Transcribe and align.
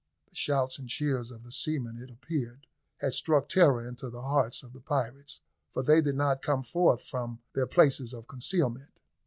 The 0.29 0.33
shouts 0.35 0.79
and 0.79 0.89
cheers 0.89 1.29
of 1.29 1.43
the 1.43 1.51
seamen, 1.51 1.99
it 1.99 2.09
appeared, 2.09 2.65
had 3.01 3.13
struck 3.13 3.47
terror 3.47 3.87
into 3.87 4.09
the 4.09 4.23
hearts 4.23 4.63
of 4.63 4.73
the 4.73 4.81
pirates, 4.81 5.41
for 5.73 5.83
they 5.83 6.01
did 6.01 6.15
not 6.15 6.41
come 6.41 6.63
forth 6.63 7.03
from 7.03 7.43
their 7.53 7.67
places 7.67 8.11
of 8.11 8.27
concealment. 8.27 8.99